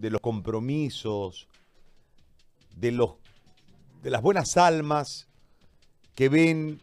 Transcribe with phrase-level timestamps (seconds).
[0.00, 1.46] de los compromisos,
[2.74, 3.16] de, los,
[4.02, 5.28] de las buenas almas
[6.14, 6.80] que ven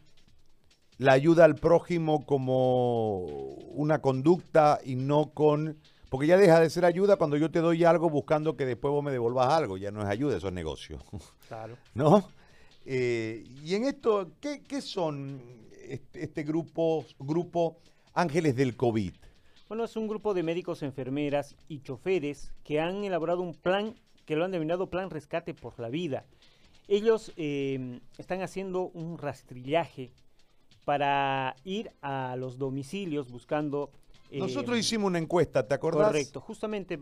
[0.99, 3.19] la ayuda al prójimo como
[3.73, 5.77] una conducta y no con...
[6.09, 9.03] Porque ya deja de ser ayuda cuando yo te doy algo buscando que después vos
[9.03, 9.77] me devolvas algo.
[9.77, 11.03] Ya no es ayuda, eso es negocio.
[11.47, 11.77] Claro.
[11.93, 12.29] ¿No?
[12.85, 15.41] Eh, y en esto, ¿qué, qué son
[15.87, 17.79] este, este, grupo, grupo
[18.13, 19.13] Ángeles del COVID?
[19.67, 24.37] Bueno, es un grupo de médicos, enfermeras y choferes que han elaborado un plan que
[24.37, 26.25] lo han denominado Plan Rescate por la Vida.
[26.87, 30.11] Ellos eh, están haciendo un rastrillaje
[30.85, 33.91] para ir a los domicilios buscando...
[34.31, 36.07] Eh, Nosotros hicimos una encuesta, ¿te acordás?
[36.07, 36.97] Correcto, justamente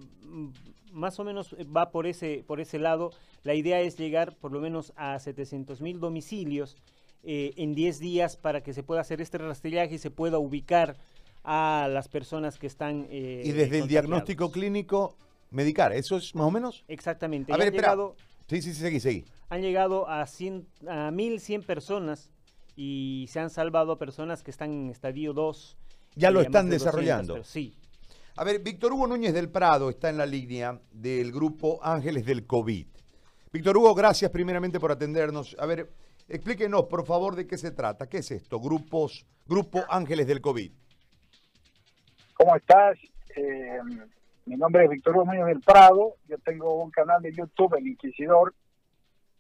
[0.92, 3.12] más o menos va por ese, por ese lado.
[3.44, 6.78] La idea es llegar por lo menos a 700 mil domicilios
[7.22, 10.98] eh, en 10 días para que se pueda hacer este rastrillaje y se pueda ubicar
[11.46, 13.08] a las personas que están...
[13.10, 15.16] Eh, y desde el diagnóstico clínico,
[15.52, 16.84] medicar, ¿eso es más o menos?
[16.88, 17.54] Exactamente.
[17.54, 18.16] A ver, llegado,
[18.48, 19.26] Sí, sí, sí, seguí, seguí.
[19.50, 22.30] Han llegado a, 100, a 1.100 personas
[22.76, 25.78] y se han salvado a personas que están en estadio 2.
[26.16, 27.44] Ya lo están desarrollando.
[27.44, 27.76] sí.
[28.38, 32.46] A ver, Víctor Hugo Núñez del Prado está en la línea del grupo Ángeles del
[32.46, 32.86] COVID.
[33.54, 35.56] Víctor Hugo, gracias primeramente por atendernos.
[35.58, 35.90] A ver,
[36.28, 38.10] explíquenos, por favor, de qué se trata.
[38.10, 38.60] ¿Qué es esto?
[38.60, 40.70] Grupos, Grupo Ángeles del COVID.
[42.36, 42.98] ¿Cómo estás?
[43.36, 43.80] Eh,
[44.46, 46.16] mi nombre es Víctor Núñez del Prado.
[46.28, 48.54] Yo tengo un canal de YouTube, El Inquisidor.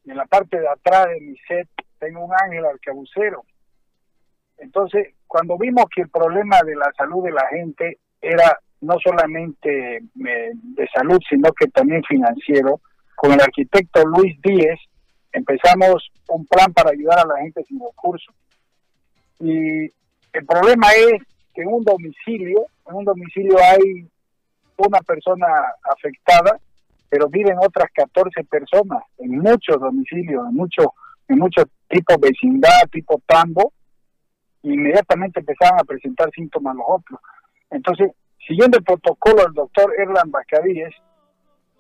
[0.05, 1.67] Y en la parte de atrás de mi set
[1.99, 3.43] tengo un ángel arcabucero.
[4.57, 9.97] Entonces, cuando vimos que el problema de la salud de la gente era no solamente
[9.97, 12.79] eh, de salud, sino que también financiero,
[13.15, 14.79] con el arquitecto Luis Díez
[15.33, 18.33] empezamos un plan para ayudar a la gente sin recursos.
[19.39, 21.21] Y el problema es
[21.55, 24.07] que en un domicilio, en un domicilio hay
[24.77, 25.47] una persona
[25.91, 26.59] afectada,
[27.09, 30.87] pero viven otras 14 personas en muchos domicilios, en muchos
[31.27, 33.73] en muchos tipos vecindad, tipo tambo,
[34.63, 37.19] inmediatamente empezaban a presentar síntomas los otros.
[37.69, 38.11] Entonces,
[38.45, 40.93] siguiendo el protocolo del doctor Erlan Bacadíes,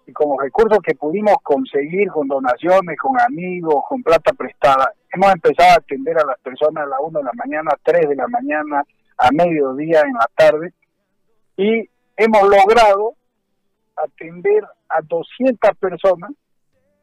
[0.07, 5.33] y con los recursos que pudimos conseguir con donaciones, con amigos, con plata prestada, hemos
[5.33, 8.15] empezado a atender a las personas a la 1 de la mañana, a 3 de
[8.15, 8.83] la mañana,
[9.17, 10.73] a mediodía, en la tarde,
[11.57, 13.15] y hemos logrado
[13.95, 16.31] atender a 200 personas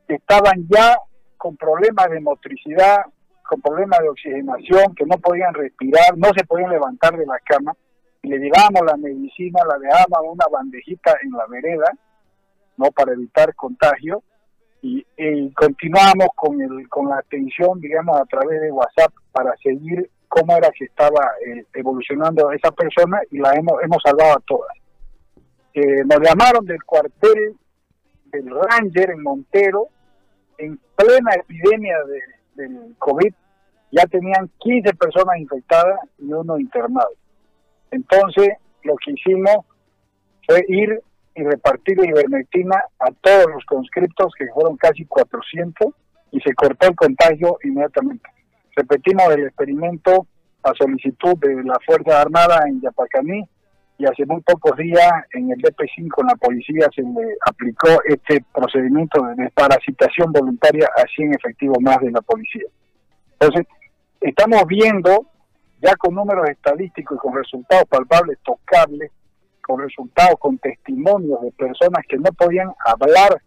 [0.07, 0.97] que estaban ya
[1.37, 3.05] con problemas de motricidad,
[3.49, 7.75] con problemas de oxigenación, que no podían respirar, no se podían levantar de la cama,
[8.23, 11.93] y le llevábamos la medicina, la dejábamos una bandejita en la vereda,
[12.77, 14.23] no para evitar contagio,
[14.83, 20.57] y, continuamos con, el, con la atención, digamos, a través de WhatsApp para seguir cómo
[20.57, 24.75] era que estaba eh, evolucionando esa persona y la hemos, hemos salvado a todas.
[25.75, 27.55] Eh, nos llamaron del cuartel
[28.33, 29.89] del Ranger en Montero,
[30.57, 33.35] en plena epidemia de, del COVID,
[33.91, 37.11] ya tenían 15 personas infectadas y uno internado.
[37.91, 39.67] Entonces, lo que hicimos
[40.47, 40.99] fue ir
[41.35, 45.93] y repartir la ivermectina a todos los conscriptos, que fueron casi 400,
[46.31, 48.31] y se cortó el contagio inmediatamente.
[48.75, 50.27] Repetimos el experimento
[50.63, 53.45] a solicitud de la Fuerza Armada en Yapacaní,
[53.99, 58.45] y hace muy pocos días en el DP5 en la policía se le aplicó este
[58.53, 62.67] procedimiento de desparasitación voluntaria a 100 efectivos más de la policía.
[63.39, 63.67] Entonces,
[64.21, 65.27] estamos viendo
[65.81, 69.11] ya con números estadísticos y con resultados palpables, tocables,
[69.65, 73.41] con resultados, con testimonios de personas que no podían hablar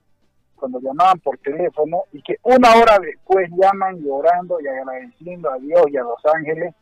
[0.55, 5.83] cuando llamaban por teléfono y que una hora después llaman llorando y agradeciendo a Dios
[5.89, 6.73] y a los ángeles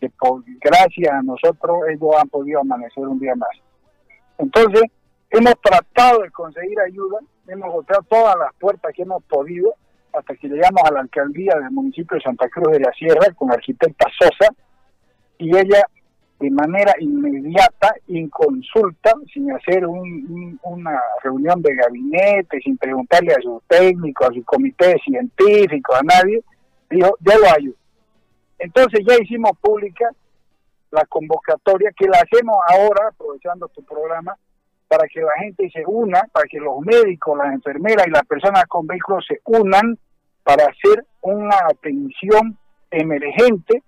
[0.00, 3.48] que por gracias a nosotros ellos han podido amanecer un día más.
[4.38, 4.82] Entonces,
[5.30, 9.74] hemos tratado de conseguir ayuda, hemos golpeado todas las puertas que hemos podido
[10.12, 13.48] hasta que llegamos a la alcaldía del municipio de Santa Cruz de la Sierra con
[13.48, 14.52] la arquitecta Sosa
[15.38, 15.84] y ella
[16.40, 23.62] de manera inmediata, en consulta, sin hacer una reunión de gabinete, sin preguntarle a sus
[23.68, 26.42] técnicos, a su comité científico, a nadie,
[26.90, 27.76] dijo, yo lo ayudo.
[28.58, 30.10] Entonces ya hicimos pública
[30.90, 34.36] la convocatoria que la hacemos ahora, aprovechando tu programa,
[34.88, 38.64] para que la gente se una, para que los médicos, las enfermeras y las personas
[38.66, 39.98] con vehículos se unan
[40.42, 42.56] para hacer una atención
[42.90, 43.82] emergente,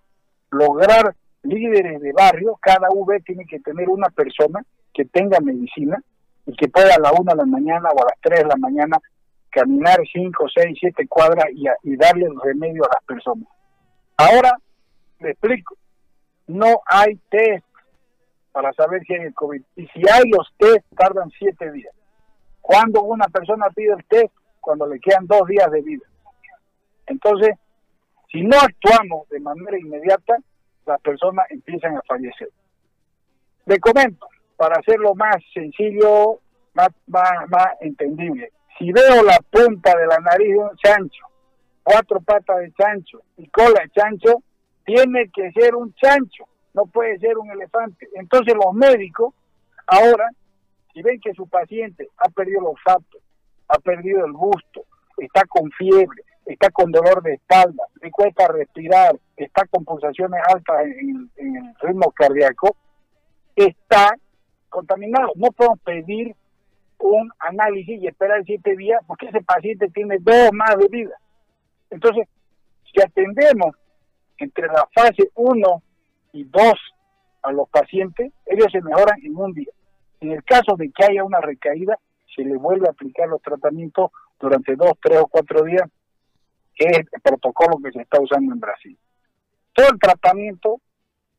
[0.50, 1.14] lograr
[1.46, 4.62] líderes de barrio, cada V tiene que tener una persona
[4.93, 5.98] que tenga medicina
[6.46, 8.56] y que pueda a la una de la mañana o a las tres de la
[8.56, 8.98] mañana
[9.50, 13.48] caminar cinco, seis, siete cuadras y, y darle el remedio a las personas.
[14.16, 14.52] Ahora,
[15.20, 15.76] le explico,
[16.46, 17.64] no hay test
[18.52, 19.62] para saber si hay el COVID.
[19.76, 21.94] Y si hay los test, tardan siete días.
[22.60, 26.06] Cuando una persona pide el test, cuando le quedan dos días de vida.
[27.06, 27.50] Entonces,
[28.32, 30.37] si no actuamos de manera inmediata,
[30.86, 32.48] las personas empiezan a fallecer.
[33.66, 36.40] Le comento, para hacerlo más sencillo,
[36.74, 38.52] más, más, entendible.
[38.78, 41.26] Si veo la punta de la nariz de un chancho,
[41.82, 44.42] cuatro patas de chancho y cola de chancho,
[44.84, 46.44] tiene que ser un chancho,
[46.74, 48.08] no puede ser un elefante.
[48.14, 49.34] Entonces los médicos
[49.86, 50.30] ahora,
[50.92, 53.18] si ven que su paciente ha perdido el olfato,
[53.68, 54.84] ha perdido el gusto,
[55.18, 60.87] está con fiebre, está con dolor de espalda, le cuesta respirar, está con pulsaciones altas
[60.87, 62.76] en, el ritmo cardíaco,
[63.54, 64.16] está
[64.69, 65.32] contaminado.
[65.34, 66.34] No podemos pedir
[66.98, 71.16] un análisis y esperar siete días porque ese paciente tiene dos más de vida.
[71.90, 72.28] Entonces,
[72.92, 73.75] si atendemos
[74.38, 75.82] entre la fase 1
[76.32, 76.62] y 2
[77.42, 79.72] a los pacientes, ellos se mejoran en un día.
[80.20, 81.99] En el caso de que haya una recaída,
[82.34, 85.88] se le vuelve a aplicar los tratamientos durante dos, tres o cuatro días,
[86.76, 88.99] que es el protocolo que se está usando en Brasil.
[89.73, 90.81] Todo el tratamiento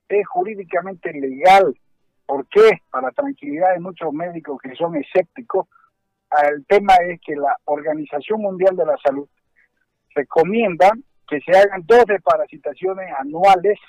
[0.09, 1.77] es jurídicamente legal.
[2.25, 2.81] ¿Por qué?
[2.89, 5.67] Para tranquilidad de muchos médicos que son escépticos,
[6.51, 9.27] el tema es que la Organización Mundial de la Salud
[10.13, 10.91] recomienda
[11.27, 13.79] que se hagan dos desparasitaciones anuales,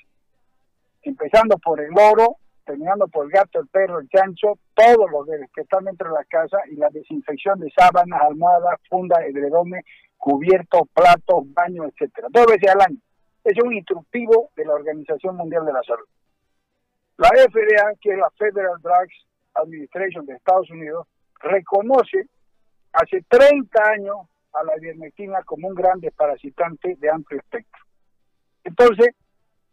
[1.02, 5.62] empezando por el oro, terminando por el gato, el perro, el chancho, todos los que
[5.62, 9.84] están dentro de la casa y la desinfección de sábanas, almohadas, fundas, edredones,
[10.18, 12.98] cubiertos, platos, baños, etcétera, dos veces al año.
[13.44, 16.06] Es un instructivo de la Organización Mundial de la Salud.
[17.16, 21.06] La FDA, que es la Federal Drugs Administration de Estados Unidos,
[21.40, 22.28] reconoce
[22.92, 24.16] hace 30 años
[24.52, 27.82] a la ivermectina como un gran desparasitante de amplio espectro.
[28.64, 29.14] Entonces,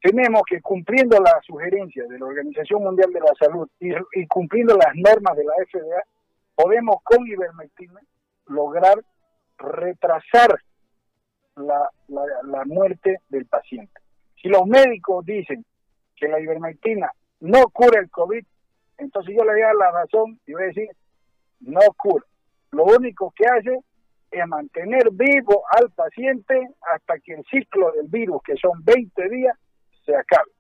[0.02, 4.94] tenemos que cumpliendo las sugerencias de la Organización Mundial de la Salud y, cumpliendo las
[4.96, 6.04] normas de la FDA,
[6.56, 8.00] podemos con ivermectina
[8.48, 8.96] lograr
[9.58, 10.60] retrasar
[11.56, 14.02] la, la, muerte del paciente.
[14.42, 15.66] Si los médicos dicen
[16.16, 17.12] que la ivermectina
[17.42, 18.46] no cura el COVID,
[18.98, 20.90] entonces yo le voy a dar la razón y voy a decir,
[21.62, 22.26] no cura.
[22.72, 23.80] Lo único que hace
[24.32, 29.58] es mantener vivo al paciente hasta que el ciclo del virus, que son 20 días,
[30.06, 30.52] se acabe.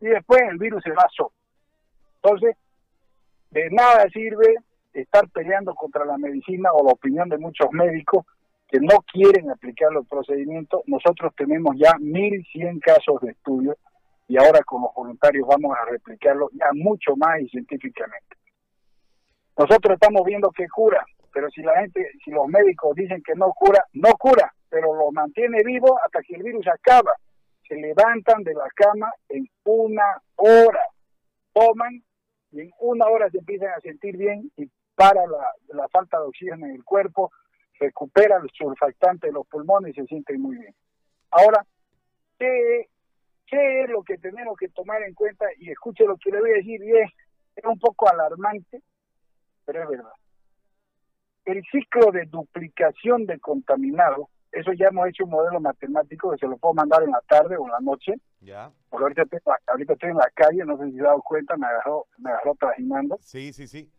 [0.00, 1.32] Y después el virus se va solo.
[2.22, 2.56] Entonces,
[3.50, 4.56] de nada sirve
[4.92, 8.26] estar peleando contra la medicina o la opinión de muchos médicos
[8.72, 10.80] que no quieren aplicar los procedimientos.
[10.86, 13.76] Nosotros tenemos ya 1.100 casos de estudio
[14.26, 18.34] y ahora como voluntarios vamos a replicarlo ya mucho más y científicamente.
[19.58, 21.04] Nosotros estamos viendo que cura,
[21.34, 25.12] pero si la gente, si los médicos dicen que no cura, no cura, pero lo
[25.12, 27.12] mantiene vivo hasta que el virus acaba.
[27.68, 30.86] Se levantan de la cama en una hora,
[31.52, 32.02] toman
[32.52, 36.66] y en una hora se empiezan a sentir bien y para la, falta de oxígeno
[36.66, 37.30] en el cuerpo,
[37.82, 40.74] recupera el surfactante de los pulmones y se sienten muy bien.
[41.30, 41.64] Ahora,
[42.38, 42.88] ¿qué,
[43.46, 45.46] ¿qué es lo que tenemos que tomar en cuenta?
[45.58, 47.10] Y escuche lo que le voy a decir, y es,
[47.56, 48.82] es un poco alarmante,
[49.64, 50.12] pero es verdad
[51.44, 56.46] el ciclo de duplicación de contaminado, eso ya hemos hecho un modelo matemático que se
[56.46, 58.14] lo puedo mandar en la tarde o en la noche.
[58.40, 58.70] Ya.
[58.90, 61.56] Porque ahorita estoy, ahorita estoy en la calle, no sé si se ha dado cuenta,
[61.56, 63.18] me agarró, me agarró trajinando.
[63.22, 63.90] Sí, sí, sí.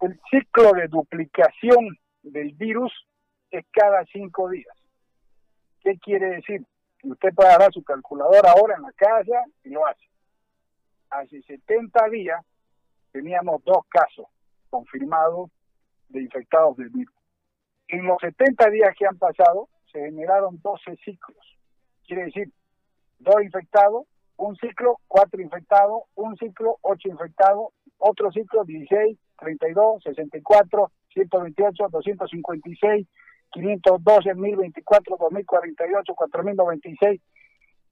[0.00, 2.92] El ciclo de duplicación del virus
[3.58, 4.76] es cada cinco días.
[5.80, 6.64] ¿Qué quiere decir?
[7.02, 10.04] Usted puede agarrar su calculadora ahora en la casa y lo hace.
[11.10, 12.44] Hace 70 días
[13.12, 14.26] teníamos dos casos
[14.70, 15.50] confirmados
[16.08, 17.14] de infectados del virus.
[17.88, 21.58] En los 70 días que han pasado, se generaron 12 ciclos.
[22.06, 22.50] Quiere decir,
[23.18, 30.90] dos infectados, un ciclo, cuatro infectados, un ciclo, ocho infectados, otro ciclo, 16, 32, 64,
[31.12, 33.06] 128, 256,
[33.56, 37.20] 512, 1024, 2048, 4096.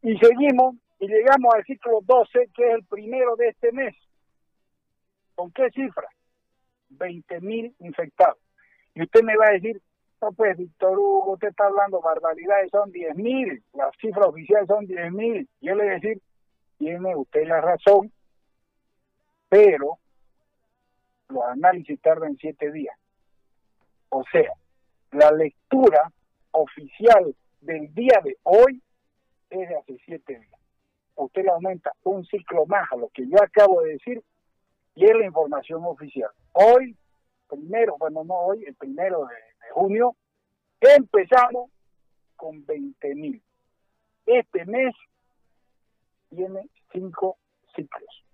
[0.02, 3.94] Y seguimos y llegamos al ciclo 12, que es el primero de este mes.
[5.34, 6.08] ¿Con qué cifra?
[6.90, 8.38] 20 mil infectados.
[8.94, 9.80] Y usted me va a decir,
[10.20, 14.86] no, pues, Víctor Hugo, usted está hablando barbaridades, son 10 mil, las cifras oficiales son
[14.86, 15.48] 10 mil.
[15.60, 16.22] Yo le voy a decir,
[16.78, 18.12] tiene usted la razón,
[19.48, 19.98] pero
[21.28, 22.96] los análisis tardan 7 días.
[24.10, 24.52] O sea,
[25.14, 26.12] la lectura
[26.50, 28.82] oficial del día de hoy
[29.50, 30.60] es de hace 7 días.
[31.16, 34.22] Usted le aumenta un ciclo más a lo que yo acabo de decir
[34.96, 36.30] y es la información oficial.
[36.52, 36.96] Hoy,
[37.48, 40.16] primero, bueno, no hoy, el primero de, junio,
[40.80, 41.70] empezamos
[42.36, 43.42] con 20 mil.
[44.26, 44.94] Este mes
[46.30, 47.38] tiene cinco
[47.74, 48.24] ciclos.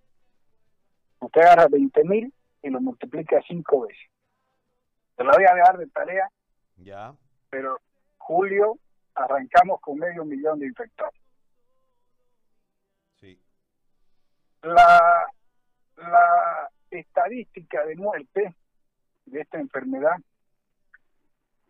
[1.21, 2.33] Usted agarra 20 mil
[2.63, 4.11] y lo multiplica cinco veces.
[5.17, 6.31] Te la voy a dejar de tarea,
[6.83, 7.15] Ya.
[7.51, 7.79] pero
[8.19, 8.79] julio
[9.15, 11.15] arrancamos con medio millón de infectados.
[13.21, 13.39] Sí.
[14.63, 15.27] La,
[15.97, 18.55] la estadística de muerte
[19.27, 20.17] de esta enfermedad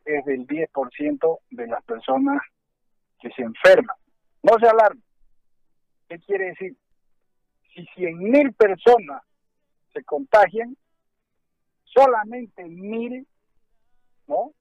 [0.04, 2.40] es del 10% de las personas
[3.20, 3.96] que se enferman.
[4.42, 5.04] No se alarmen.
[6.08, 6.76] ¿Qué quiere decir?
[7.74, 9.22] Si 100.000 personas
[9.92, 10.76] se contagian,
[11.84, 13.26] solamente 1.000
[14.26, 14.52] ¿no?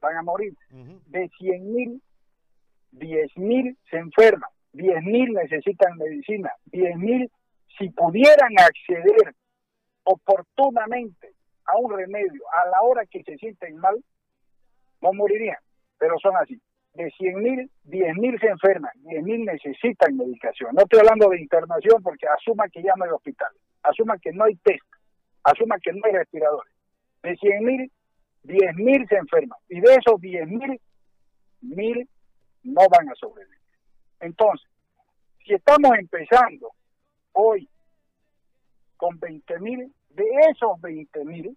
[0.00, 0.54] Van a morir.
[0.70, 2.00] De 100.000,
[2.92, 7.30] 10.000 se enferman, 10.000 necesitan medicina, 10.000
[7.78, 9.34] si pudieran acceder
[10.04, 11.32] oportunamente
[11.66, 14.02] a un remedio a la hora que se sienten mal,
[15.00, 15.58] no morirían,
[15.98, 16.60] pero son así.
[16.94, 20.74] De 100.000, 10.000 se enferman, 10.000 necesitan medicación.
[20.74, 23.52] No estoy hablando de internación porque asuma que ya no hay hospital,
[23.82, 24.82] asuma que no hay test,
[25.44, 26.72] asuma que no hay respiradores.
[27.22, 27.90] De 100.000,
[28.44, 30.80] 10.000 se enferman y de esos 10.000,
[31.62, 32.08] 1.000
[32.64, 33.58] no van a sobrevivir.
[34.20, 34.68] Entonces,
[35.44, 36.72] si estamos empezando
[37.32, 37.68] hoy
[38.96, 41.56] con 20.000, de esos 20.000,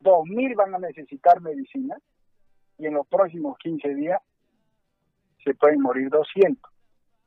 [0.00, 1.96] 2.000 van a necesitar medicina
[2.78, 4.20] y en los próximos 15 días
[5.42, 6.72] se pueden morir 200.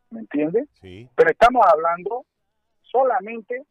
[0.10, 0.70] ¿Me entiendes?
[0.82, 1.10] Sí.
[1.16, 2.26] Pero estamos hablando
[2.82, 3.64] solamente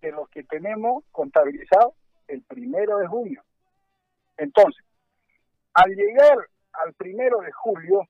[0.00, 1.94] de los que tenemos contabilizados
[2.28, 3.42] el primero de junio.
[4.40, 4.82] Entonces,
[5.74, 8.08] al llegar al primero de julio,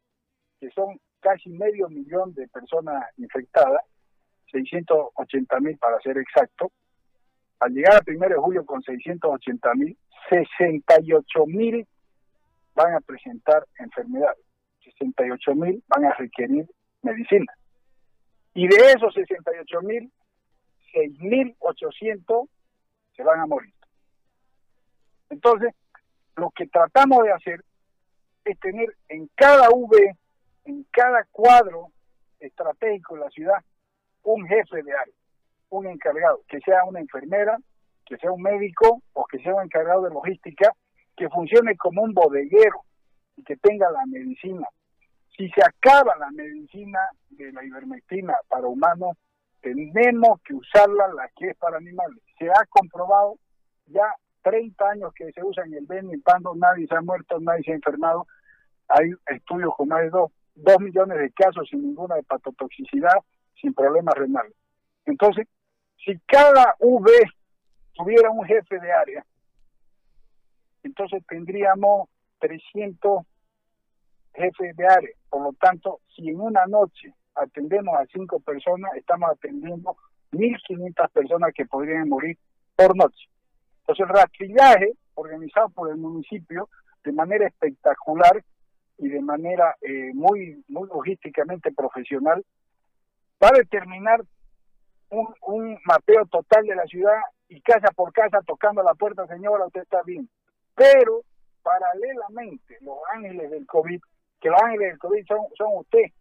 [0.60, 3.82] que son casi medio millón de personas infectadas,
[4.52, 6.70] 680 mil para ser exacto,
[7.58, 11.84] al llegar al primero de julio con 680 mil, 68 mil
[12.74, 14.44] van a presentar enfermedades,
[14.84, 16.70] 68 mil van a requerir
[17.02, 17.52] medicina.
[18.54, 20.12] Y de esos 68 mil,
[20.94, 22.48] 6.800
[23.16, 23.74] se van a morir.
[25.28, 25.74] Entonces,
[26.40, 27.62] lo que tratamos de hacer
[28.44, 30.16] es tener en cada V,
[30.64, 31.88] en cada cuadro
[32.40, 33.58] estratégico de la ciudad,
[34.22, 35.14] un jefe de área,
[35.68, 37.58] un encargado, que sea una enfermera,
[38.06, 40.72] que sea un médico o que sea un encargado de logística,
[41.14, 42.84] que funcione como un bodeguero
[43.36, 44.66] y que tenga la medicina.
[45.36, 49.16] Si se acaba la medicina de la ivermectina para humanos,
[49.60, 52.22] tenemos que usarla la que es para animales.
[52.38, 53.36] Se ha comprobado
[53.86, 57.72] ya 30 años que se usa en el Benipando, nadie se ha muerto, nadie se
[57.72, 58.26] ha enfermado.
[58.88, 63.16] Hay estudios con más de 2 millones de casos sin ninguna hepatotoxicidad,
[63.60, 64.54] sin problemas renales.
[65.06, 65.46] Entonces,
[66.04, 67.10] si cada V
[67.94, 69.26] tuviera un jefe de área,
[70.82, 72.08] entonces tendríamos
[72.40, 73.24] 300
[74.34, 75.14] jefes de área.
[75.28, 79.96] Por lo tanto, si en una noche atendemos a cinco personas, estamos atendiendo
[80.32, 82.38] 1.500 personas que podrían morir
[82.76, 83.29] por noche.
[83.90, 86.68] Entonces, el rastrillaje organizado por el municipio
[87.02, 88.44] de manera espectacular
[88.98, 92.44] y de manera eh, muy, muy logísticamente profesional
[93.42, 94.20] va a determinar
[95.08, 97.18] un, un mapeo total de la ciudad
[97.48, 100.28] y casa por casa tocando la puerta, señora, usted está bien.
[100.76, 101.22] Pero
[101.60, 104.00] paralelamente, los ángeles del COVID,
[104.40, 106.12] que los ángeles del COVID son, son usted,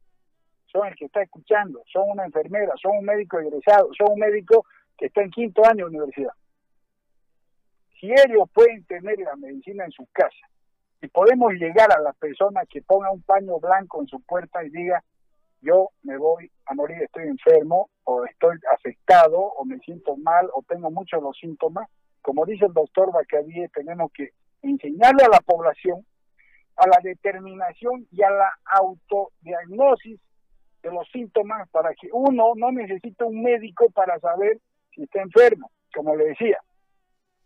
[0.71, 4.65] son el que está escuchando, son una enfermera, son un médico egresado, son un médico
[4.97, 6.33] que está en quinto año de universidad.
[7.99, 10.47] Si ellos pueden tener la medicina en su casa
[11.01, 14.69] y podemos llegar a las personas que pongan un paño blanco en su puerta y
[14.69, 15.03] diga,
[15.61, 20.63] yo me voy a morir, estoy enfermo o estoy afectado o me siento mal o
[20.67, 21.89] tengo muchos los síntomas,
[22.21, 24.29] como dice el doctor Bacadie, tenemos que
[24.61, 26.05] enseñarle a la población
[26.79, 30.19] a la determinación y a la autodiagnosis
[30.81, 34.59] de los síntomas para que uno no necesite un médico para saber
[34.93, 36.57] si está enfermo, como le decía.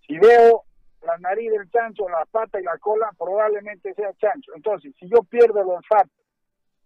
[0.08, 0.64] Si veo
[1.02, 4.52] la nariz del chancho, la pata y la cola, probablemente sea chancho.
[4.56, 6.12] Entonces, si yo pierdo el olfato,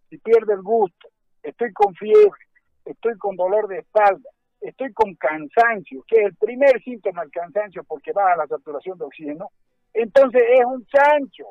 [0.09, 1.09] si pierdo el gusto,
[1.43, 2.39] estoy con fiebre,
[2.85, 4.29] estoy con dolor de espalda,
[4.61, 9.05] estoy con cansancio, que es el primer síntoma del cansancio porque baja la saturación de
[9.05, 9.51] oxígeno,
[9.93, 11.45] entonces es un chancho,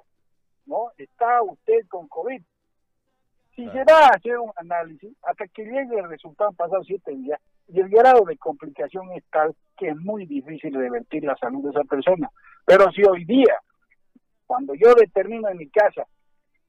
[0.66, 0.90] ¿no?
[0.96, 2.42] Está usted con COVID.
[3.54, 7.12] Si se va a hacer un análisis, hasta que llegue el resultado, han pasado siete
[7.12, 11.62] días, y el grado de complicación es tal que es muy difícil revertir la salud
[11.64, 12.30] de esa persona.
[12.64, 13.60] Pero si hoy día,
[14.46, 16.06] cuando yo determino en mi casa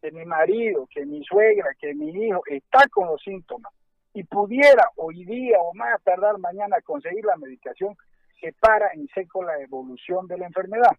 [0.01, 3.71] que mi marido, que mi suegra, que mi hijo está con los síntomas
[4.13, 7.95] y pudiera hoy día o más tardar mañana conseguir la medicación,
[8.39, 10.91] se para en seco la evolución de la enfermedad.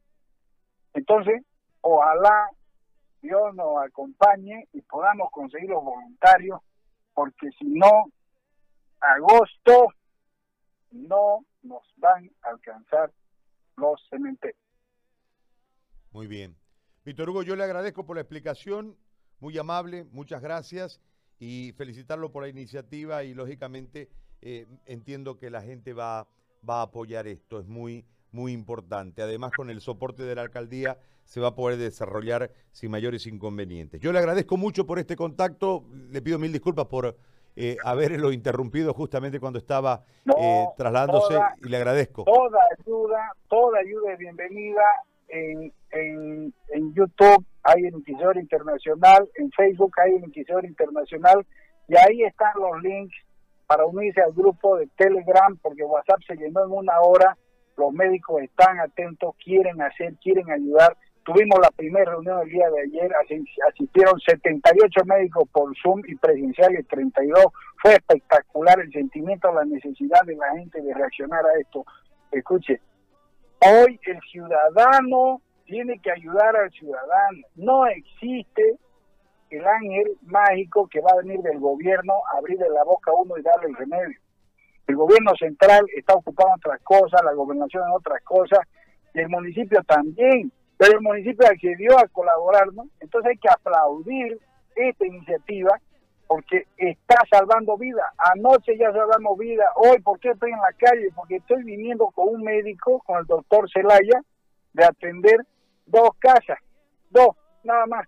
[0.95, 1.43] Entonces,
[1.81, 2.51] ojalá
[3.21, 6.61] Dios nos acompañe y podamos conseguir los voluntarios,
[7.15, 8.07] porque si no,
[9.01, 9.89] agosto
[10.91, 13.13] no nos van a alcanzar
[13.77, 14.61] los cementerios.
[16.11, 16.57] Muy bien.
[17.05, 18.97] Víctor Hugo, yo le agradezco por la explicación,
[19.41, 21.01] muy amable, muchas gracias
[21.39, 26.29] y felicitarlo por la iniciativa y lógicamente eh, entiendo que la gente va,
[26.69, 29.23] va a apoyar esto, es muy, muy importante.
[29.23, 34.01] Además, con el soporte de la alcaldía se va a poder desarrollar sin mayores inconvenientes.
[34.01, 37.17] Yo le agradezco mucho por este contacto, le pido mil disculpas por
[37.61, 42.23] eh, haberlo interrumpido justamente cuando estaba eh, trasladándose y le agradezco.
[42.23, 44.85] Toda ayuda, toda ayuda es bienvenida.
[45.27, 51.45] En, en, en YouTube hay el Inquisidor Internacional, en Facebook hay el Inquisidor Internacional
[51.89, 53.17] y ahí están los links
[53.67, 57.37] para unirse al grupo de Telegram porque WhatsApp se llenó en una hora,
[57.77, 60.97] los médicos están atentos, quieren hacer, quieren ayudar
[61.29, 63.13] Tuvimos la primera reunión el día de ayer,
[63.69, 67.45] asistieron 78 médicos por Zoom y presenciales 32.
[67.83, 71.85] Fue espectacular el sentimiento, la necesidad de la gente de reaccionar a esto.
[72.33, 72.81] Escuche,
[73.61, 77.43] hoy el ciudadano tiene que ayudar al ciudadano.
[77.57, 78.79] No existe
[79.51, 83.37] el ángel mágico que va a venir del gobierno a abrirle la boca a uno
[83.37, 84.19] y darle el remedio.
[84.87, 88.61] El gobierno central está ocupado en otras cosas, la gobernación en otras cosas,
[89.13, 92.89] y el municipio también pero el municipio accedió a colaborar, ¿no?
[93.01, 94.39] Entonces hay que aplaudir
[94.77, 95.79] esta iniciativa
[96.29, 98.03] porque está salvando vida.
[98.33, 101.09] Anoche ya salvamos vida, hoy, ¿por qué estoy en la calle?
[101.17, 104.23] Porque estoy viniendo con un médico, con el doctor Celaya,
[104.73, 105.41] de atender
[105.87, 106.59] dos casas,
[107.11, 107.31] dos,
[107.65, 108.07] nada más.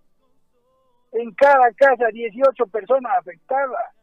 [1.11, 3.97] En cada casa 18 personas afectadas.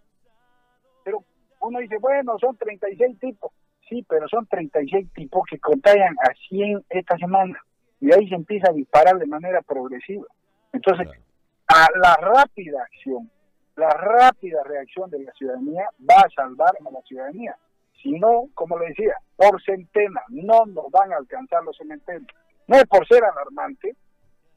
[1.06, 1.24] Pero
[1.62, 3.54] uno dice, bueno, son 36 tipos.
[3.88, 7.58] Sí, pero son 36 tipos que contagian a 100 esta semana
[8.00, 10.26] y ahí se empieza a disparar de manera progresiva.
[10.74, 11.08] Entonces,
[11.68, 13.30] a la rápida acción,
[13.76, 17.56] la rápida reacción de la ciudadanía va a salvar a la ciudadanía.
[18.02, 22.28] Si no, como le decía, por centena no nos van a alcanzar los cementerios.
[22.68, 23.96] No es por ser alarmante,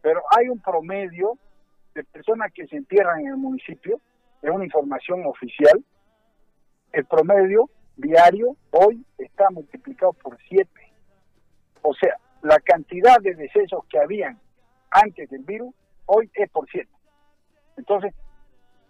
[0.02, 1.38] pero hay un promedio
[1.94, 4.00] de personas que se entierran en el municipio,
[4.42, 5.84] es una información oficial.
[6.93, 10.93] El promedio diario hoy está multiplicado por siete.
[11.82, 14.39] O sea, la cantidad de decesos que habían
[14.91, 15.75] antes del virus,
[16.07, 16.97] hoy es por ciento.
[17.76, 18.13] Entonces,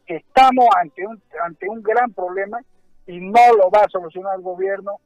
[0.06, 2.60] estamos ante un, ante un gran problema
[3.06, 4.96] y no lo va a solucionar el gobierno.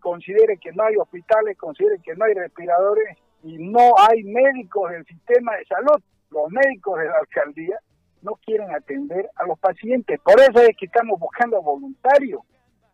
[0.00, 5.06] Considere que no hay hospitales, considere que no hay respiradores y no hay médicos del
[5.06, 6.02] sistema de salud.
[6.30, 7.78] Los médicos de la alcaldía
[8.22, 10.20] no quieren atender a los pacientes.
[10.20, 12.40] Por eso es que estamos buscando voluntarios.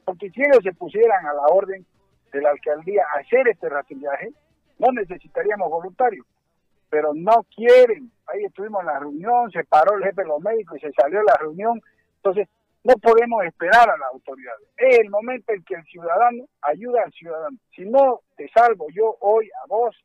[0.05, 1.85] Porque si ellos se pusieran a la orden
[2.33, 4.33] de la alcaldía a hacer este rastrillaje,
[4.78, 6.26] no necesitaríamos voluntarios,
[6.90, 8.10] pero no quieren.
[8.26, 11.22] Ahí estuvimos en la reunión, se paró el jefe de los médicos y se salió
[11.22, 11.80] la reunión.
[12.16, 12.48] Entonces,
[12.84, 14.68] no podemos esperar a las autoridades.
[14.76, 17.58] Es el momento en que el ciudadano ayuda al ciudadano.
[17.74, 19.96] Si no te salvo yo hoy a vos,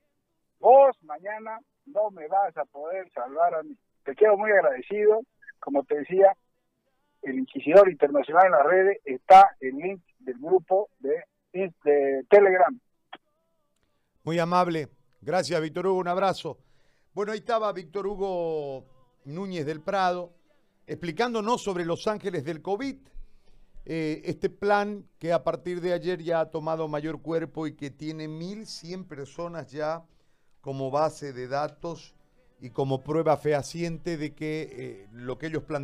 [0.59, 3.77] vos mañana no me vas a poder salvar a mí.
[4.03, 5.21] Te quedo muy agradecido.
[5.59, 6.35] Como te decía,
[7.21, 12.77] el Inquisidor Internacional en las redes está el link del grupo de, de Telegram.
[14.25, 14.87] Muy amable.
[15.21, 15.99] Gracias, Víctor Hugo.
[15.99, 16.57] Un abrazo.
[17.13, 18.85] Bueno, ahí estaba Víctor Hugo
[19.25, 20.33] Núñez del Prado
[20.87, 22.95] explicándonos sobre Los Ángeles del COVID.
[23.85, 27.91] Eh, este plan que a partir de ayer ya ha tomado mayor cuerpo y que
[27.91, 30.05] tiene 1.100 personas ya
[30.61, 32.15] como base de datos
[32.61, 35.81] y como prueba fehaciente de que eh, lo que ellos plantean